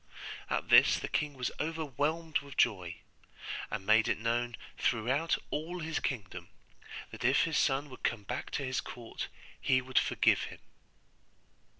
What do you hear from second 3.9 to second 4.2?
it